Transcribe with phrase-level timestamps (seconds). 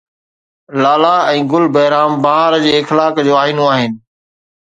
[0.83, 3.91] لالا ۽ گل بهرام بهار جي اخلاق جو آئينو آهن